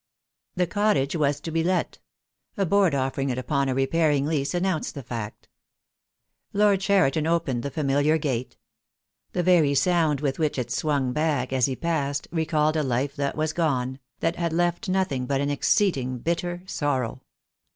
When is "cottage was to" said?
0.65-1.51